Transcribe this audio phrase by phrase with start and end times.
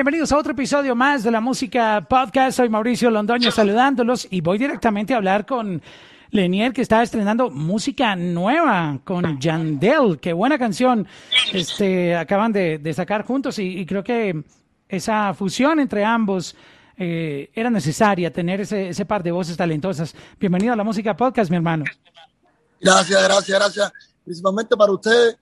[0.00, 2.56] bienvenidos a otro episodio más de la Música Podcast.
[2.56, 5.82] Soy Mauricio Londoño saludándolos y voy directamente a hablar con
[6.30, 10.18] Lenier que está estrenando música nueva con Yandel.
[10.18, 11.06] Qué buena canción
[11.52, 14.42] este, acaban de, sacar juntos y, creo que
[14.88, 16.56] esa fusión entre ambos
[16.96, 20.14] eh, era necesaria, tener ese, ese par de voces talentosas.
[20.38, 21.84] Bienvenido a la Música Podcast, mi hermano.
[22.80, 23.92] Gracias, gracias, gracias.
[24.24, 25.36] Principalmente para ustedes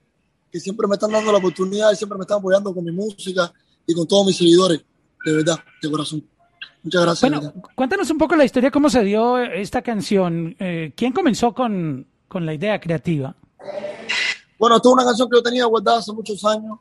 [0.50, 3.52] que siempre me están dando la oportunidad y siempre me están apoyando con mi música
[3.88, 4.84] y con todos mis seguidores,
[5.24, 6.22] de verdad, de corazón.
[6.82, 7.30] Muchas gracias.
[7.30, 10.54] Bueno, cuéntanos un poco la historia, cómo se dio esta canción.
[10.60, 13.34] Eh, ¿Quién comenzó con, con, la idea creativa?
[14.58, 16.78] Bueno, esto es una canción que yo tenía guardada hace muchos años,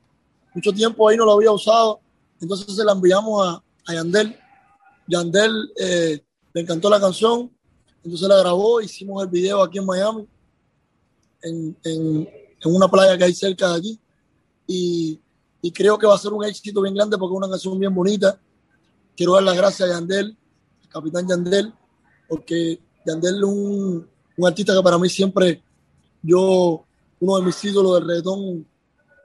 [0.54, 2.02] mucho tiempo ahí no la había usado,
[2.42, 4.38] entonces se la enviamos a, a Yandel.
[5.08, 6.22] Yandel eh,
[6.54, 7.50] le encantó la canción,
[8.04, 10.28] entonces la grabó, hicimos el video aquí en Miami,
[11.42, 12.30] en, en,
[12.60, 14.00] en una playa que hay cerca de aquí,
[14.68, 15.22] y
[15.62, 17.94] y creo que va a ser un éxito bien grande porque es una canción bien
[17.94, 18.40] bonita.
[19.16, 20.38] Quiero dar las gracias a Yandel,
[20.84, 21.74] al capitán Yandel,
[22.28, 25.64] porque Yandel es un, un, artista que para mí siempre,
[26.22, 26.86] yo,
[27.20, 28.68] uno de mis ídolos del reggaetón,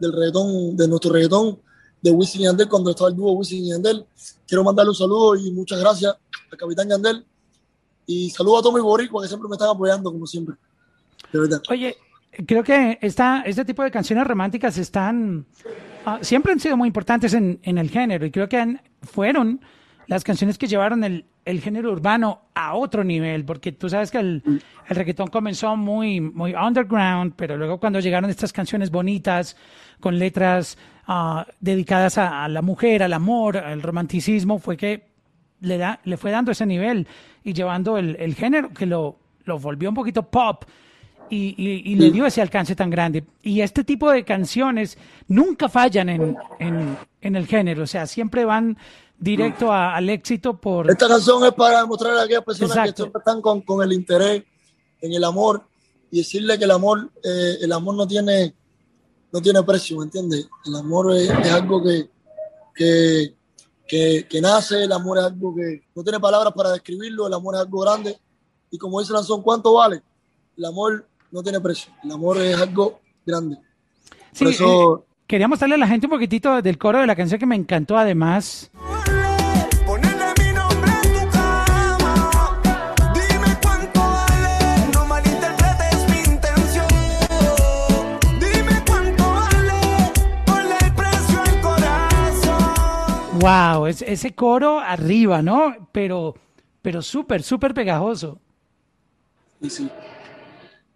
[0.01, 1.59] del reggaetón, de nuestro reggaetón,
[2.01, 4.05] de Wisin y Yandel, cuando estaba el dúo Wisin y Yandel.
[4.47, 6.17] Quiero mandarle un saludo y muchas gracias
[6.51, 7.25] al capitán Yandel.
[8.07, 10.57] Y saludo a todos mis boricuas que siempre me están apoyando, como siempre.
[11.33, 11.63] De verdad.
[11.71, 11.97] Oye,
[12.47, 15.47] creo que esta, este tipo de canciones románticas están
[16.05, 19.61] Ah, siempre han sido muy importantes en, el género y creo que fueron
[20.09, 24.19] las canciones que llevaron el, el, género urbano a otro nivel, porque tú sabes que
[24.19, 24.43] el,
[24.89, 29.57] el reggaetón comenzó muy, muy underground, pero luego cuando llegaron estas canciones bonitas,
[30.01, 35.05] con letras uh, dedicadas a, la mujer, al amor, al romanticismo, fue que
[35.61, 37.07] le, da, le fue dando ese nivel
[37.45, 40.65] y llevando el, el género que lo, lo volvió un poquito pop
[41.31, 43.25] y, le dio ese alcance tan grande.
[43.42, 44.98] Y este tipo de canciones
[45.29, 46.37] nunca fallan en,
[47.20, 48.77] en, el género, o sea, siempre van
[49.19, 50.91] directo al éxito por...
[50.91, 54.42] Esta canción es para demostrar a aquellas personas que siempre están con, con, el interés
[55.01, 55.63] en el amor
[56.11, 58.55] y decirle que el amor, eh, el amor no tiene,
[59.30, 60.48] no tiene precio, ¿me entiendes?
[60.67, 62.11] El amor es, algo que,
[62.74, 63.35] que,
[63.86, 67.55] que, que, nace, el amor es algo que no tiene palabras para describirlo, el amor
[67.55, 68.18] es algo grande
[68.73, 70.02] y como dice la canción, ¿cuánto vale?
[70.57, 71.93] El amor no tiene precio.
[72.05, 73.59] El amor es algo grande.
[74.33, 74.98] Sí, eso...
[74.98, 77.57] Eh, quería mostrarle a la gente un poquitito del coro de la canción que me
[77.57, 78.70] encantó además.
[93.41, 95.89] Wow, es, ese coro arriba, ¿no?
[95.91, 96.37] Pero,
[96.81, 98.39] pero súper, súper pegajoso.
[99.61, 99.91] Sí, sí.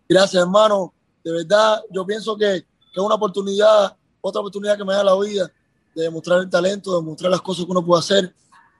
[0.08, 0.92] Gracias, hermano.
[1.24, 5.50] De verdad, yo pienso que, es una oportunidad, otra oportunidad que me da la vida
[5.94, 8.34] de demostrar el talento, de demostrar las cosas que uno puede hacer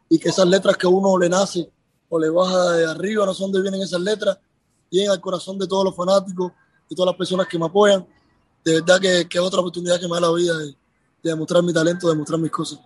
[0.08, 1.70] y que esas letras que uno le nace
[2.08, 4.38] o le baja de arriba, no sé dónde vienen esas letras,
[4.88, 6.52] lleguen al corazón de todos los fanáticos,
[6.88, 8.06] de todas las personas que me apoyan.
[8.64, 10.74] De verdad que, es otra oportunidad que me da la vida de, de
[11.22, 12.78] demostrar mi talento, de demostrar mis cosas.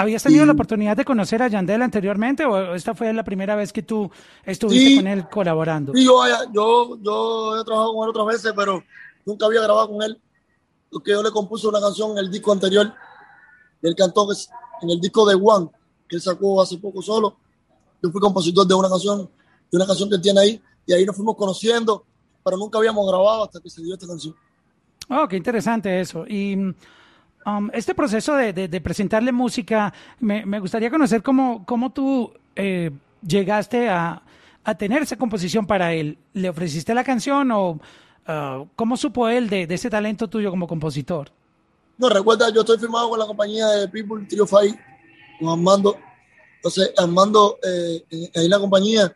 [0.00, 3.70] ¿Habías tenido la oportunidad de conocer a Yandel anteriormente o esta fue la primera vez
[3.70, 4.10] que tú
[4.46, 5.92] estuviste con él colaborando?
[5.94, 6.22] Sí, yo,
[6.54, 8.82] yo, yo he trabajado con él otras veces, pero
[9.26, 10.18] nunca había grabado con él.
[10.90, 12.90] Porque yo le compuse una canción en el disco anterior.
[13.82, 14.26] Él cantó
[14.80, 15.68] en el disco de One,
[16.08, 17.36] que él sacó hace poco solo.
[18.02, 19.28] Yo fui compositor de una canción,
[19.70, 22.06] de una canción que él tiene ahí, y ahí nos fuimos conociendo,
[22.42, 24.34] pero nunca habíamos grabado hasta que se dio esta canción.
[25.10, 26.24] Oh, qué interesante eso.
[26.26, 26.56] Y
[27.46, 32.90] Um, este proceso de, presentarle música, me, gustaría conocer cómo, cómo tú eh,
[33.26, 34.22] llegaste a,
[34.78, 36.18] tener esa composición para él.
[36.32, 41.32] ¿Le ofreciste la canción o uh, cómo supo él de, ese talento tuyo como compositor?
[41.98, 44.78] No, recuerda, yo estoy firmado con la compañía de People Trio Five,
[45.40, 45.96] con Armando.
[46.56, 49.12] Entonces, Armando, eh, en, la compañía,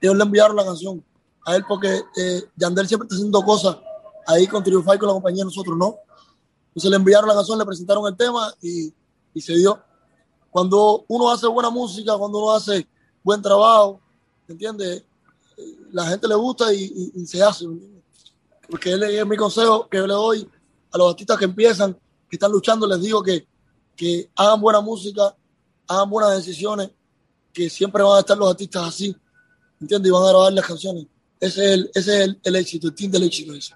[0.00, 1.02] ellos le enviaron la canción
[1.46, 3.78] a él porque eh, Yandel siempre está haciendo cosas
[4.26, 5.96] ahí con Trio Five, con la compañía, nosotros no.
[6.78, 8.94] Entonces le enviaron la canción, le presentaron el tema y,
[9.34, 9.82] y se dio.
[10.48, 12.86] Cuando uno hace buena música, cuando uno hace
[13.20, 14.00] buen trabajo,
[14.46, 15.02] ¿entiendes?
[15.90, 17.66] La gente le gusta y, y, se hace.
[18.70, 20.48] Porque él es mi consejo que le doy
[20.92, 21.94] a los artistas que empiezan,
[22.30, 23.48] que están luchando, les digo que,
[23.96, 25.34] que hagan buena música,
[25.88, 26.90] hagan buenas decisiones,
[27.52, 29.16] que siempre van a estar los artistas así,
[29.80, 30.10] ¿entiendes?
[30.10, 31.08] Y van a grabar las canciones.
[31.40, 33.52] Ese es el, ese es el, éxito, el team del éxito.
[33.52, 33.74] Ese.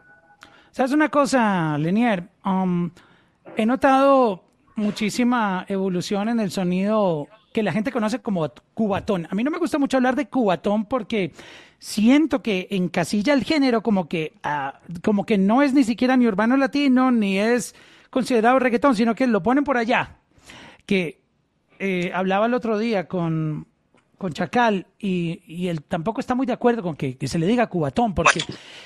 [0.73, 2.31] ¿Sabes una cosa, Lenier?
[2.47, 2.91] Um,
[3.57, 4.43] he notado
[4.75, 9.29] muchísima evolución en el sonido que la gente conoce como cubatón.
[9.31, 11.33] A mí no me gusta mucho hablar de cubatón porque
[11.79, 16.27] siento que encasilla el género como que, ah, como que no es ni siquiera ni
[16.27, 17.75] urbano latino ni es
[18.09, 20.17] considerado reggaetón, sino que lo ponen por allá.
[20.87, 21.21] Que
[21.79, 23.67] eh, hablaba el otro día con,
[24.23, 28.15] con Chacal y, él tampoco está muy de acuerdo con que, se le diga cubatón,
[28.15, 28.39] porque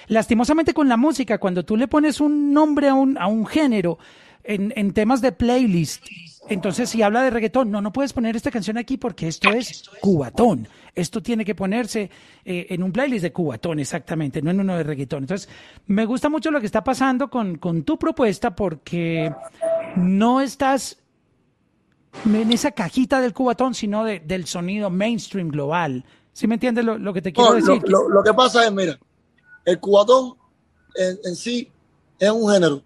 [0.09, 3.99] lastimosamente con la música, cuando tú le pones un nombre a un, a un género
[4.43, 6.07] en, en temas de playlist,
[6.49, 9.91] entonces, si habla de reggaetón, no, no puedes poner esta canción aquí porque esto es
[10.01, 10.69] cubatón.
[10.95, 12.09] Esto tiene que ponerse
[12.45, 15.25] eh, en un playlist de cubatón, exactamente, no en uno de reggaetón.
[15.25, 15.51] Entonces,
[15.87, 19.31] me gusta mucho lo que está pasando con, con tu propuesta porque
[19.97, 20.97] no estás
[22.25, 26.05] en esa cajita del cubatón, sino de, del sonido mainstream global.
[26.33, 27.83] ¿Sí me entiendes lo, que te quiero decir?
[27.87, 28.99] Lo, que pasa es, mira,
[29.65, 30.35] el cubatón
[30.95, 31.71] en, en sí
[32.19, 32.83] es un género.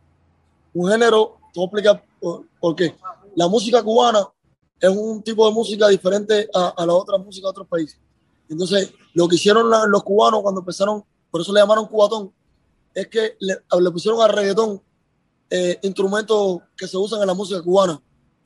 [0.73, 2.05] Un género, te voy a explicar
[2.61, 2.95] por qué
[3.35, 4.29] la música cubana
[4.79, 7.99] es un tipo de música diferente a, la otra música de otros países.
[8.49, 12.33] Entonces, lo que hicieron los cubanos cuando empezaron, por eso le llamaron cubatón,
[12.95, 14.83] es que le, pusieron al reggaetón
[15.49, 18.01] eh, instrumentos que se usan en la música cubana,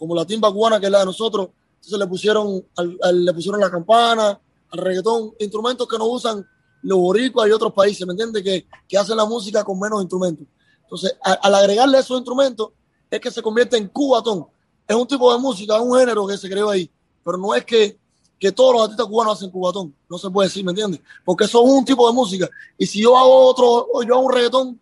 [0.05, 1.49] como la timba cubana, que es la de nosotros.
[1.77, 2.65] Entonces le pusieron,
[3.13, 4.41] le pusieron la campana,
[4.71, 6.47] al reggaetón, instrumentos que no usan
[6.83, 8.43] los boricuas y otros países, ¿me entiendes?
[8.43, 10.47] Que, que hacen la música con menos instrumentos.
[10.83, 12.71] Entonces, al agregarle esos instrumentos,
[13.11, 14.47] es que se convierte en cubatón
[14.87, 16.91] es un tipo de música, un género que se creó ahí,
[17.25, 17.99] pero no es que,
[18.39, 21.01] que todos los artistas cubanos hacen cubatón, no se puede decir, ¿me entiendes?
[21.25, 22.49] Porque eso es un tipo de música.
[22.77, 24.81] Y si yo hago otro, yo hago un reggaetón,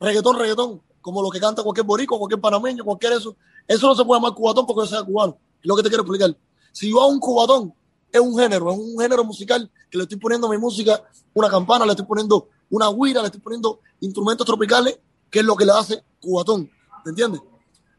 [0.00, 3.36] reggaetón, reggaetón, como lo que canta cualquier borico, cualquier panameño, cualquier eso,
[3.68, 5.36] eso no se puede llamar cubatón porque yo sea cubano.
[5.60, 6.34] Es lo que te quiero explicar.
[6.72, 7.74] Si yo hago un cubatón,
[8.10, 11.02] es un género, es un género musical que le estoy poniendo mi música
[11.34, 14.98] una campana, le estoy poniendo una guira, le estoy poniendo instrumentos tropicales,
[15.30, 16.70] que es lo que le hace cubatón.
[17.04, 17.40] ¿Me entiendes?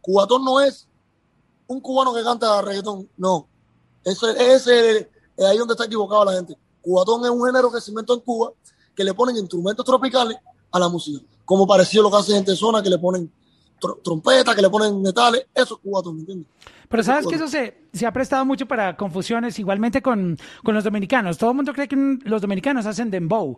[0.02, 0.88] Cubatón no es
[1.68, 3.10] un cubano que canta reggaetón.
[3.18, 3.48] No.
[4.04, 6.58] Eso es, ahí donde está equivocado la gente.
[6.82, 8.52] Cubatón es un género que se inventó en Cuba,
[8.96, 10.38] que le ponen instrumentos tropicales
[10.72, 11.26] a la música.
[11.46, 13.32] Como parecido a lo que hace gente de zona, que le ponen
[14.04, 15.46] trompetas, que le ponen metales.
[15.54, 16.48] Eso es cubatón, ¿me entiendes?
[16.90, 20.84] Pero sabes que eso se, se, ha prestado mucho para confusiones, igualmente con, con, los
[20.84, 21.38] dominicanos.
[21.38, 23.58] Todo el mundo cree que los dominicanos hacen dembow.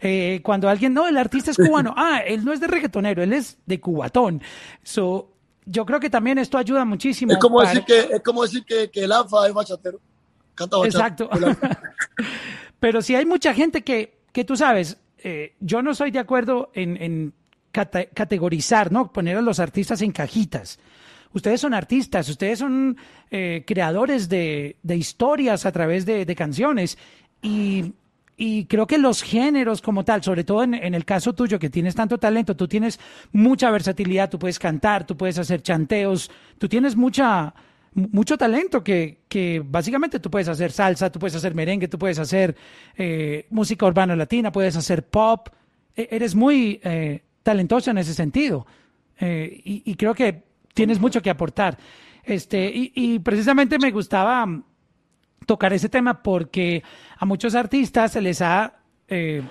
[0.00, 3.34] Eh, cuando alguien, no, el artista es cubano, ah, él no es de reggaetonero, él
[3.34, 4.40] es de cubatón.
[4.82, 5.30] So,
[5.66, 7.32] yo creo que también esto ayuda muchísimo.
[7.32, 10.00] Es como decir, que, es como decir que, que el AFA es bachatero.
[10.54, 11.06] Canta bachata.
[11.06, 11.30] Exacto.
[12.80, 16.70] Pero si hay mucha gente que, que tú sabes, eh, yo no soy de acuerdo
[16.74, 17.32] en,
[17.72, 19.12] categorizar, ¿no?
[19.12, 20.78] Poner a los artistas en cajitas.
[21.32, 22.96] Ustedes son artistas, ustedes son
[23.30, 26.98] eh, creadores de, historias a través de, canciones.
[28.42, 31.94] Y creo que los géneros como tal, sobre todo en, el caso tuyo que tienes
[31.94, 32.98] tanto talento, tú tienes
[33.32, 37.52] mucha versatilidad, tú puedes cantar, tú puedes hacer chanteos, tú tienes mucha,
[37.94, 42.18] mucho talento que, que básicamente tú puedes hacer salsa, tú puedes hacer merengue, tú puedes
[42.18, 42.56] hacer
[42.96, 45.48] eh, música urbana latina, puedes hacer pop,
[45.96, 48.66] e, eres muy eh, talentoso en ese sentido
[49.18, 51.76] eh, y, creo que tienes mucho que aportar.
[52.22, 54.46] Este, y, y precisamente me gustaba
[55.46, 56.82] tocar ese tema porque
[57.18, 58.74] a muchos artistas se les ha,
[59.08, 59.42] eh,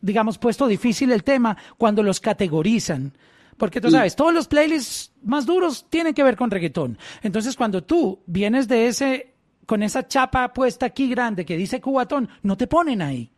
[0.00, 3.16] digamos, puesto difícil el tema cuando los categorizan.
[3.56, 6.98] Porque tú sabes, todos los playlists más duros tienen que ver con reggaetón.
[7.22, 9.34] Entonces, cuando tú vienes de ese,
[9.66, 13.30] con esa chapa puesta aquí grande que dice cubatón, no te ponen ahí.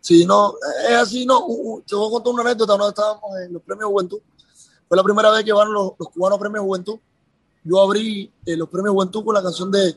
[0.00, 0.54] Sí, no,
[0.88, 1.46] es así, no.
[1.86, 2.76] Te voy a contar una anécdota.
[2.76, 4.20] Nosotros estábamos en los premios Juventud.
[4.88, 6.98] Fue la primera vez que van los, los cubanos premios Juventud.
[7.64, 9.96] Yo abrí eh, los premios Juventud con la canción de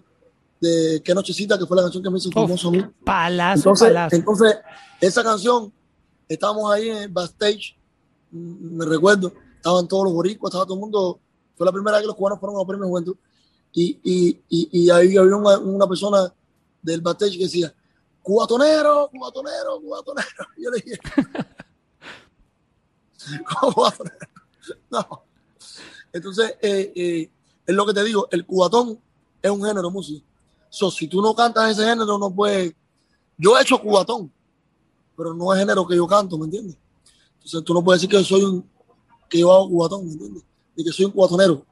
[0.60, 2.86] de Qué Nochecita, que fue la canción que me hizo famoso a mí.
[3.04, 4.16] Palazo, entonces, palazo.
[4.16, 4.58] Entonces,
[5.02, 5.74] esa canción,
[6.28, 7.78] estábamos ahí en backstage,
[8.32, 9.34] mm, me recuerdo,
[9.66, 11.20] estaban todos los boricuas, estaba todo el mundo,
[11.56, 13.18] fue la primera vez que los cubanos fueron a los premios Juventud,
[13.74, 16.34] y, y, y, ahí había una, una, persona
[16.82, 17.74] del backstage que decía,
[18.22, 20.28] cubatonero, cubatonero, cubatonero.
[20.56, 21.00] Y yo le dije,
[23.60, 24.18] ¿cómo cubatonero?
[24.90, 25.24] No.
[26.14, 27.30] Entonces, eh, eh,
[27.68, 29.00] es lo que te digo, el cubatón
[29.42, 30.26] es un género música
[30.92, 32.74] si tú no cantas ese género, no puedes.
[33.38, 34.32] Yo he hecho cubatón,
[35.16, 36.78] pero no es género que yo canto, ¿me entiendes?
[37.36, 38.70] Entonces tú no puedes decir que soy un.
[39.30, 40.44] Que yo hago cubatón, ¿me entiendes?
[40.76, 41.66] Y que soy un cubatonero.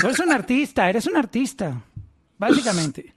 [0.00, 1.82] Tú eres un artista, eres un artista,
[2.38, 3.14] básicamente.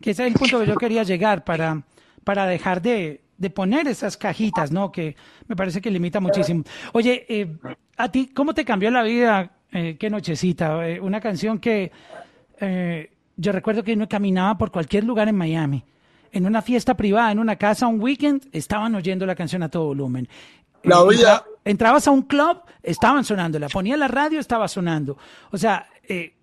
[0.00, 1.82] Que ese es el punto que yo quería llegar para,
[2.24, 4.90] para dejar de, de poner esas cajitas, ¿no?
[4.92, 6.64] Que me parece que limita muchísimo.
[6.92, 7.56] Oye, eh,
[7.96, 9.50] a ti, ¿cómo te cambió la vida?
[9.72, 11.92] Eh, qué nochecita, eh, una canción que
[13.36, 15.82] yo recuerdo que uno caminaba por cualquier lugar en Miami,
[16.30, 19.86] en una fiesta privada, en una casa, un weekend, estaban oyendo la canción a todo
[19.86, 20.28] volumen.
[20.82, 21.42] La vida.
[21.64, 23.68] Entrabas a un club, estaban sonándola.
[23.68, 25.16] Ponía la radio, estaba sonando.
[25.50, 26.34] O sea, eh,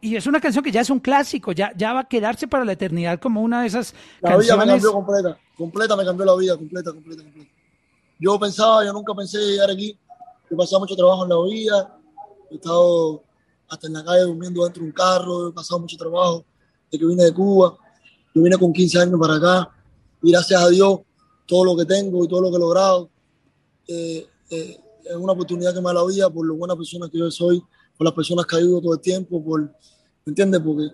[0.00, 2.64] y es una canción que ya es un clásico, ya, ya va a quedarse para
[2.64, 6.34] la eternidad como una de esas la vida me cambió completa, completa me cambió la
[6.34, 7.50] vida, completa, completa, completa.
[8.18, 9.96] Yo pensaba, yo nunca pensé llegar aquí,
[10.50, 11.96] he pasado mucho trabajo en la vida,
[12.50, 13.22] he estado
[13.68, 16.44] hasta en la calle durmiendo dentro de un carro, he pasado mucho trabajo,
[16.90, 17.76] de que vine de Cuba,
[18.34, 19.70] yo vine con 15 años para acá
[20.20, 21.00] y gracias a Dios
[21.46, 23.08] todo lo que tengo y todo lo que he logrado
[23.86, 27.30] eh, es una oportunidad que me da la vida por lo buena persona que yo
[27.30, 27.62] soy,
[27.96, 29.70] por las personas que ayudo todo el tiempo, por, ¿me
[30.26, 30.60] entiendes?
[30.60, 30.90] Porque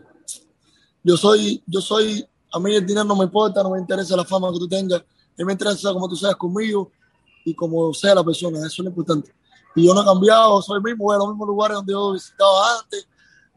[1.03, 4.25] yo soy, yo soy, a mí el dinero no me importa, no me interesa la
[4.25, 5.05] fama que tú tengas, a
[5.37, 6.91] mí me interesa como tú seas conmigo
[7.45, 9.33] y como sea la persona, eso es lo importante.
[9.75, 12.13] Y yo no he cambiado, soy el mismo, voy a los mismos lugares donde yo
[12.13, 13.07] visitaba antes.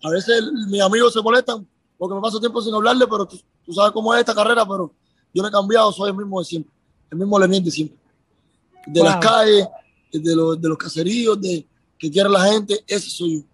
[0.04, 1.68] A veces mis amigos se molestan
[1.98, 3.40] porque me paso tiempo sin hablarle, pero tú,
[3.74, 4.92] sabes cómo es esta carrera, pero
[5.34, 6.74] yo no he cambiado, soy el mismo de siempre,
[7.10, 7.98] el mismo Lenín de siempre.
[8.88, 9.68] De las calles,
[10.12, 11.66] de los, de los caseríos, de
[11.98, 13.48] que quiere la gente, ese soy yo.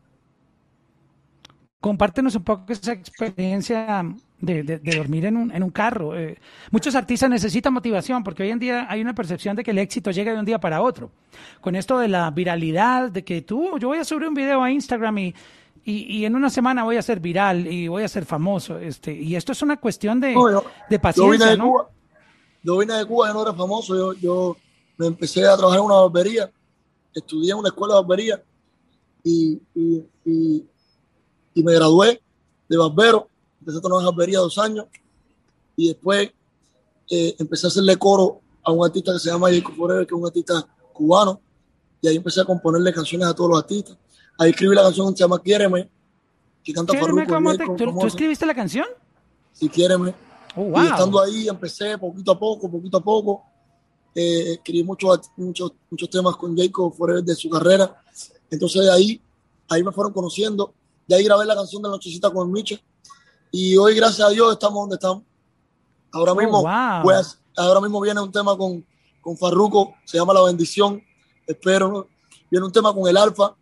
[1.79, 4.03] Compártenos un poco esa experiencia
[4.39, 6.17] de, dormir en un, en un carro.
[6.17, 6.37] Eh,
[6.71, 10.11] muchos artistas necesitan motivación porque hoy en día hay una percepción de que el éxito
[10.11, 11.11] llega de un día para otro.
[11.61, 14.71] Con esto de la viralidad, de que tú, yo voy a subir un video a
[14.71, 15.35] Instagram y,
[15.85, 18.77] y, en una semana voy a ser viral y voy a ser famoso.
[18.79, 20.35] Este, y esto es una cuestión de,
[20.89, 21.23] de paciencia.
[21.23, 21.89] Yo vine de, Cuba,
[22.63, 24.57] yo vine de Cuba, yo no era famoso, yo, yo
[24.97, 26.51] me empecé a trabajar en una barbería,
[27.13, 28.43] estudié en una escuela de barbería
[29.23, 30.63] y, y
[31.57, 32.21] y me gradué
[32.69, 33.27] de barbero.
[33.59, 34.85] Empecé a trabajar en barbería dos años
[35.75, 36.29] y después
[37.09, 40.19] eh, empecé a hacerle coro a un artista que se llama Jacob Forever, que es
[40.19, 41.41] un artista cubano,
[42.01, 43.97] y ahí empecé a componerle canciones a todos los artistas.
[44.37, 45.89] Ahí escribí la canción que se llama Quiéreme,
[46.63, 47.75] que canta Farruko.
[47.75, 48.85] ¿Tú, escribiste la canción?
[49.53, 50.13] Sí, Quiéreme.
[50.55, 53.43] Oh, y estando ahí empecé poquito a poco, poquito a poco.
[54.15, 58.03] Eh, escribí muchos, muchos, muchos temas con Jacob Forever de su carrera.
[58.49, 59.21] Entonces de ahí,
[59.69, 60.73] ahí me fueron conociendo
[61.07, 62.83] de ahí grabé la canción de Nochecita con Miche.
[63.51, 65.23] Y hoy, gracias a Dios, estamos donde estamos.
[66.11, 66.63] Ahora oh, mismo,
[67.03, 68.85] pues, ahora mismo viene un tema con,
[69.21, 71.01] con Farruko, se llama La Bendición.
[71.45, 72.07] Espero,
[72.51, 73.55] viene un tema con el Alfa,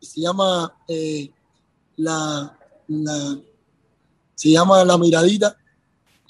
[0.00, 1.30] se llama eh,
[1.96, 2.58] la,
[4.34, 5.56] se llama La Miradita,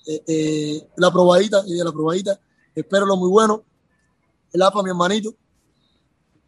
[0.06, 2.40] eh, eh, La Probadita, y de La Probadita.
[2.74, 3.62] Espero lo muy bueno.
[4.52, 5.34] El Alfa, mi hermanito.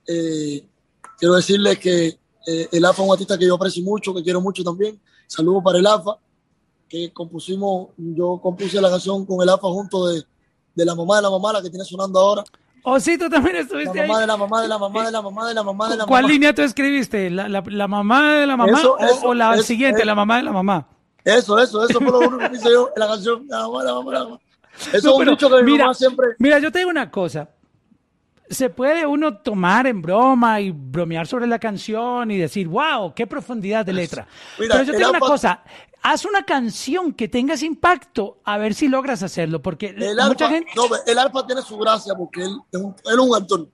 [0.04, 4.40] quiero decirles que eh, el AFA es un artista que yo aprecio mucho, que quiero
[4.40, 5.00] mucho también.
[5.26, 6.16] Saludos para el AFA,
[6.88, 10.22] que compusimos, yo compuse la canción con el AFA junto de,
[10.74, 12.44] de la mamá de la mamá, la que tiene sonando ahora.
[12.88, 15.22] Oh, sí, tú también estuviste la mamá De la mamá de la mamá de la
[15.22, 16.08] mamá de la mamá de la mamá.
[16.08, 17.30] ¿Cuál línea tú escribiste?
[17.30, 18.80] ¿La, la, la mamá de la mamá
[19.24, 20.86] o, la siguiente, la mamá de la mamá?
[21.24, 23.44] Eso, eso, eso fue lo único que hice yo en la canción.
[23.48, 24.40] La mamá de la mamá de la mamá.
[24.92, 26.28] Eso es un dicho que mi mira, mamá siempre.
[26.38, 27.48] Mira, yo te digo una cosa
[28.48, 33.26] se puede uno tomar en broma y bromear sobre la canción y decir, wow, qué
[33.26, 34.26] profundidad de letra.
[34.56, 35.62] Pero yo tengo una cosa,
[36.02, 40.48] haz una canción que tenga ese impacto, a ver si logras hacerlo, porque el mucha
[40.48, 40.70] gente...
[40.76, 43.68] No, el alfa tiene su gracia porque él es un, él es un actor.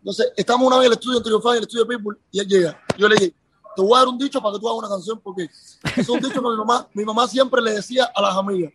[0.00, 2.40] Entonces, estamos una vez en el estudio en Triunfan, en el estudio de People, y
[2.40, 2.80] él llega.
[2.96, 3.34] Yo le dije,
[3.74, 5.48] te voy a dar un dicho para que tú hagas una canción, porque
[5.96, 8.72] es un dicho que mi mamá, mi mamá siempre le decía a las amigas,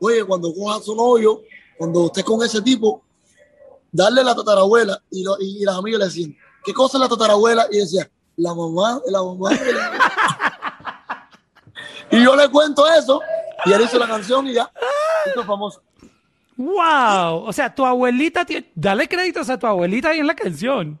[0.00, 1.42] oye, cuando cojas su novio,
[1.76, 3.02] cuando estés con ese tipo,
[3.90, 7.66] darle la tatarabuela y, lo, y, las amigas le decían, ¿qué cosa es la tatarabuela?
[7.70, 9.50] Y decía, la mamá, la mamá.
[12.10, 13.20] y yo le cuento eso
[13.64, 14.70] y él hizo la canción y ya,
[15.26, 15.82] hizo famoso.
[16.56, 17.46] ¡Wow!
[17.46, 18.70] O sea, tu abuelita, tiene...
[18.74, 20.98] dale créditos a tu abuelita ahí en la canción.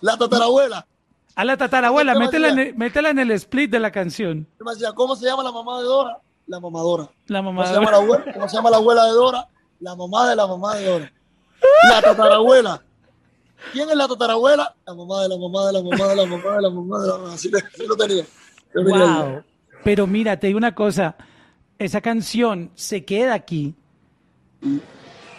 [0.00, 0.86] La tatarabuela.
[1.34, 4.46] A la tatarabuela, métela en, métela en, el split de la canción.
[4.94, 6.18] ¿cómo se llama la mamá de Dora?
[6.50, 7.08] La mamadora.
[7.28, 7.68] La mamadora.
[7.68, 9.48] ¿Cómo se llama la abuela, ¿Cómo se llama la abuela de Dora?
[9.78, 11.12] La mamá de la mamá de Dora.
[11.88, 12.82] La tatarabuela.
[13.72, 14.74] ¿Quién es la tatarabuela?
[14.84, 17.06] La mamá de la mamá de la mamá de la mamá de la mamá de
[17.06, 17.34] la mamá.
[17.34, 17.52] Así,
[17.86, 18.24] lo tenía.
[18.74, 19.44] Wow.
[19.84, 21.14] Pero mira, te digo una cosa.
[21.78, 23.76] Esa canción se queda aquí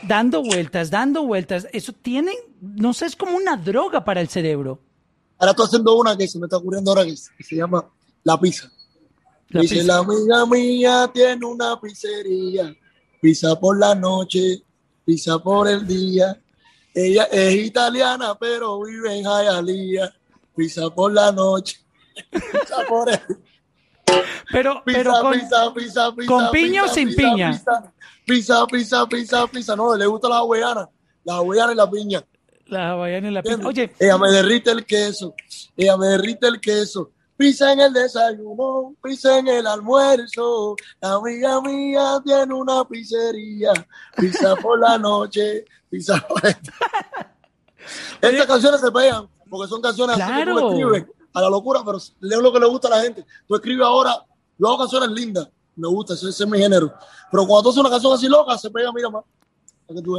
[0.07, 1.67] dando vueltas, dando vueltas.
[1.73, 4.79] Eso tiene, no sé, es como una droga para el cerebro.
[5.39, 7.85] Ahora estoy haciendo una que se me está ocurriendo ahora que, se llama
[8.23, 8.71] La Pizza.
[9.51, 12.73] La Dice, la amiga mía tiene una pizzería,
[13.21, 14.63] pizza por la noche,
[15.05, 16.41] pisa por el día.
[16.93, 20.13] Ella es italiana, pero vive en Hialeah.
[20.55, 21.79] Pisa por la noche.
[22.31, 23.19] Pisa por el
[24.51, 25.33] pero, pero con,
[25.73, 27.51] pisa, con piña o sin piña.
[28.25, 29.75] Pisa, pisa, pisa, pisa.
[29.75, 30.89] No, le gusta la hawaiana.
[31.23, 32.23] La hawaiana y la piña.
[32.65, 33.67] La hawaiana y la piña.
[33.67, 33.93] Oye.
[33.99, 35.33] Ella me derrite el queso.
[35.75, 37.11] Ella me derrite el queso.
[37.41, 40.75] Pisa en el desayuno, pisa en el almuerzo.
[41.01, 43.73] La amiga mía tiene una pizzería.
[44.15, 46.39] Pisa por la noche, pisa por
[48.21, 51.97] Estas canciones se pegan porque son canciones así que tú escribes a la locura, pero
[52.19, 53.25] leo lo que le gusta a la gente.
[53.47, 54.23] Tú escribes ahora,
[54.59, 56.93] yo hago canciones lindas, me gusta, ese, es mi género.
[57.31, 59.23] Pero cuando tú haces una canción así loca, se pega, mira más.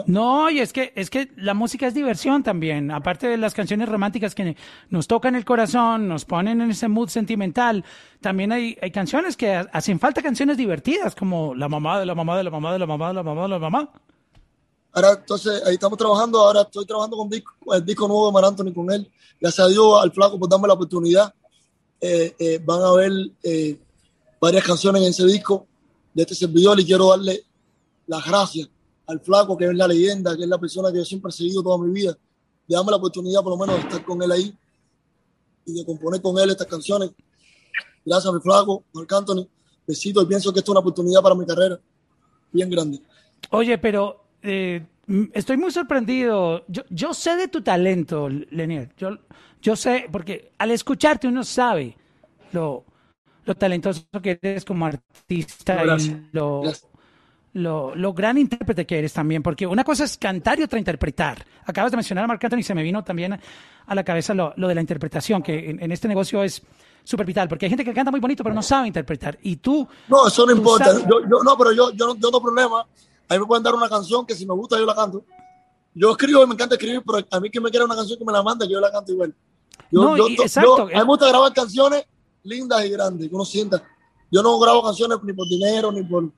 [0.07, 2.91] No, y es que, es que la música es diversión también.
[2.91, 4.57] Aparte de las canciones románticas que
[4.91, 7.85] nos tocan el corazón, nos ponen en ese mood sentimental,
[8.21, 12.37] también hay, hay canciones que hacen falta canciones divertidas, como La mamá de la mamá
[12.37, 13.91] de la mamá de la mamá de la mamá de la mamá.
[14.93, 16.39] Ahora, entonces, ahí estamos trabajando.
[16.39, 19.11] Ahora estoy trabajando con el disco nuevo de Mar Anthony con él.
[19.41, 21.35] Gracias a Dios, al flaco por darme la oportunidad.
[22.01, 23.13] Eh, eh, van a ver
[23.43, 23.79] eh,
[24.41, 25.67] varias canciones en ese disco
[26.13, 27.45] de este servidor y quiero darle
[28.07, 28.69] las gracias
[29.07, 31.63] al flaco, que es la leyenda, que es la persona que yo siempre he seguido
[31.63, 32.13] toda mi vida,
[32.67, 34.57] de darme la oportunidad por lo menos de estar con él ahí
[35.67, 37.11] y de componer con él estas canciones.
[38.05, 39.47] Gracias a mi flaco, Marc Anthony.
[39.87, 41.79] Besito y pienso que esto es una oportunidad para mi carrera
[42.53, 43.01] bien grande.
[43.51, 44.85] Oye, pero eh,
[45.33, 46.65] estoy muy sorprendido.
[46.69, 48.95] Yo, yo sé de tu talento, Lenier.
[48.97, 49.19] Yo,
[49.61, 51.97] yo sé, porque al escucharte uno sabe
[52.53, 52.85] lo,
[53.45, 56.63] lo talentoso que eres como artista y lo,
[57.55, 61.45] lo, lo, gran intérprete que eres también, porque una cosa es cantar y otra interpretar.
[61.67, 63.39] Acabas de mencionar a Marc Anthony y se me vino también
[63.87, 66.63] a la cabeza lo, lo de la interpretación, que en, este negocio es
[67.05, 69.39] súper vital, porque hay gente que canta muy bonito pero no sabe interpretar.
[69.43, 69.87] Y tú...
[70.09, 70.93] No, eso no importa.
[71.01, 72.87] Yo, yo, no, pero yo, yo, no, yo no tengo problema.
[73.29, 75.25] A mí me pueden dar una canción que si me gusta yo la canto.
[75.95, 78.25] Yo escribo y me encanta escribir, pero a mí que me quiera una canción que
[78.25, 79.35] me la mande, que yo la canto igual.
[79.91, 80.83] Yo, no, exacto.
[80.83, 82.07] a mí me gusta grabar canciones
[82.45, 83.83] lindas y grandes, que uno sienta.
[84.31, 86.31] Yo no grabo canciones ni por dinero, ni por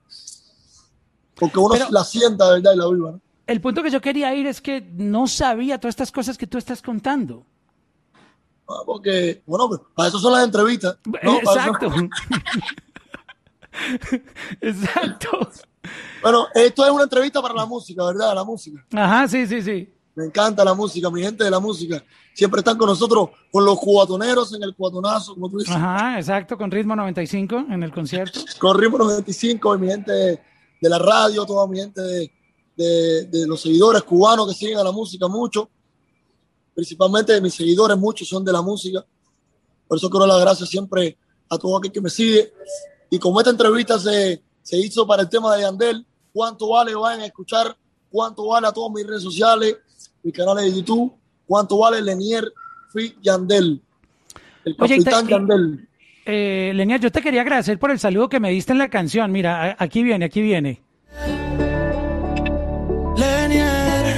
[1.35, 2.73] porque uno la sienta, ¿verdad?
[2.73, 3.19] Y la viva.
[3.47, 6.57] El punto que yo quería ir es que no sabía todas estas cosas que tú
[6.57, 7.45] estás contando.
[8.67, 10.97] Ah, porque, bueno, pues, para eso son las entrevistas.
[11.21, 11.91] Exacto.
[14.61, 15.49] Exacto.
[16.21, 18.33] Bueno, esto es una entrevista para la música, ¿verdad?
[18.33, 18.83] La música.
[18.93, 19.91] Ajá, sí, sí, sí.
[20.15, 22.01] Me encanta la música, mi gente de la música.
[22.33, 25.75] Siempre están con nosotros, con los cuatoneros en el cuatonazo, como tú dices.
[25.75, 28.39] Ajá, exacto, con ritmo 95 en el concierto.
[28.57, 30.41] Con ritmo 95 y mi gente
[30.81, 32.31] de la radio, toda mi gente de,
[32.75, 35.69] de, los seguidores cubanos que siguen a la música mucho,
[36.73, 39.05] principalmente mis seguidores, muchos son de la música.
[39.87, 41.17] Por eso quiero dar las gracias siempre
[41.49, 42.53] a todo aquel que me sigue.
[43.09, 47.21] Y como esta entrevista se, se hizo para el tema de Yandel, cuánto vale, vayan
[47.21, 47.77] a escuchar
[48.11, 49.77] cuánto vale a todas mis redes sociales,
[50.23, 51.13] mis canales de YouTube,
[51.47, 52.51] cuánto vale Lenier
[52.91, 53.81] Fit Yandel,
[54.65, 55.87] el capitán Yandel.
[56.27, 59.31] Eh, Lenier, yo te quería agradecer por el saludo que me diste en la canción.
[59.31, 60.81] Mira, aquí viene, aquí viene.
[63.15, 64.17] Lenier,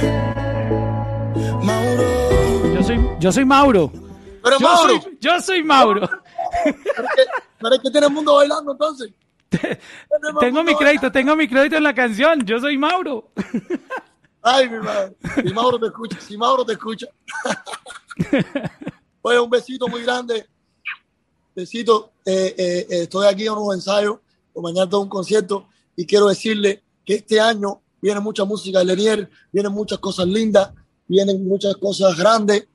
[1.62, 2.74] Mauro.
[2.74, 3.92] Yo soy, yo soy Mauro.
[4.42, 5.02] Pero yo Mauro.
[5.02, 6.08] Soy, yo soy Mauro.
[6.64, 9.12] ¿Pero es que tiene el mundo bailando entonces?
[10.40, 12.42] tengo mi crédito, tengo mi crédito en la canción.
[12.46, 13.32] Yo soy Mauro.
[14.40, 15.14] Ay, mi madre.
[15.46, 17.06] Si Mauro te escucha, si Mauro te escucha.
[19.20, 20.46] Oye, un besito muy grande
[21.58, 24.20] Besito, eh, eh, eh, estoy aquí en un ensayo,
[24.54, 25.66] o mañana tengo un concierto
[25.96, 30.70] y quiero decirle que este año viene mucha música de Lenier, vienen muchas cosas lindas,
[31.08, 32.68] vienen muchas cosas grandes.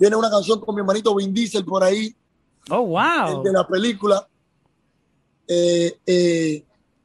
[0.00, 2.12] Viene una canción con mi hermanito Vin Diesel por ahí.
[2.70, 3.40] Oh, wow.
[3.44, 4.26] De la película.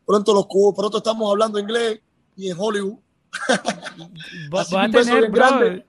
[0.04, 2.00] pronto los cubos, pronto estamos hablando inglés
[2.36, 2.98] y en Hollywood.
[4.52, 5.86] Va, a tener,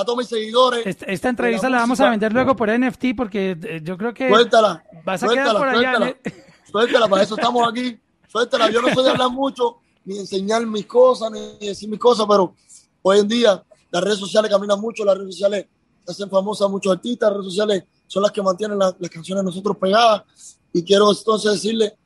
[0.00, 0.84] a todos mis seguidores.
[0.86, 4.84] Esta, entrevista la, vamos a vender luego por NFT porque eh, yo creo que suéltala,
[5.04, 5.96] vas a quedar por allá.
[5.96, 6.32] Suéltala,
[6.70, 7.98] suéltala, para eso estamos aquí.
[8.28, 12.26] Suéltala, yo no soy de hablar mucho, ni enseñar mis cosas, ni decir mis cosas,
[12.28, 12.54] pero
[13.02, 15.66] hoy en día las redes sociales caminan mucho, las redes sociales
[16.06, 19.46] hacen famosas a muchos artistas, las redes sociales son las que mantienen las canciones de
[19.46, 20.22] nosotros pegadas.
[20.72, 21.96] Y quiero entonces decirle,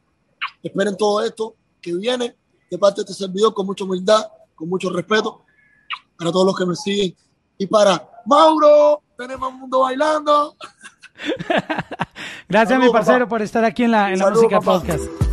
[0.62, 2.36] esperen todo esto que viene
[2.70, 5.42] de parte de este servidor con mucha humildad, con mucho respeto
[6.16, 7.16] para todos los que me siguen
[7.60, 10.56] y para Mauro, tenemos mundo bailando.
[12.48, 15.29] Gracias, mi parcero, por estar aquí en la, en la Música Podcast.